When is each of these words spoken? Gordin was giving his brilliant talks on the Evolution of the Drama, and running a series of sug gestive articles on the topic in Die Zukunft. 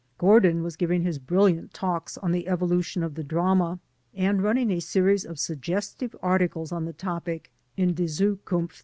Gordin 0.17 0.63
was 0.63 0.77
giving 0.77 1.03
his 1.03 1.19
brilliant 1.19 1.75
talks 1.75 2.17
on 2.17 2.31
the 2.31 2.47
Evolution 2.47 3.03
of 3.03 3.13
the 3.13 3.23
Drama, 3.23 3.77
and 4.15 4.41
running 4.41 4.71
a 4.71 4.79
series 4.79 5.25
of 5.25 5.37
sug 5.37 5.61
gestive 5.61 6.15
articles 6.23 6.71
on 6.71 6.85
the 6.85 6.93
topic 6.93 7.51
in 7.77 7.93
Die 7.93 8.05
Zukunft. 8.07 8.79